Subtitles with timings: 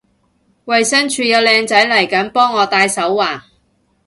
[0.65, 3.43] 衛生署有靚仔嚟緊幫我戴手環